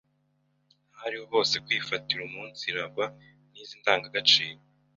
aho 0.95 1.03
ari 1.07 1.17
hose, 1.29 1.55
kwihatira 1.65 2.21
umunsirangwa 2.23 3.05
n’izi 3.51 3.75
ndangagaciro 3.81 4.61